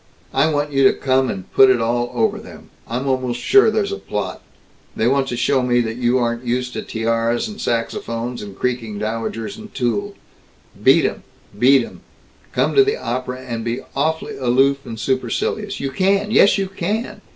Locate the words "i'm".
2.87-3.07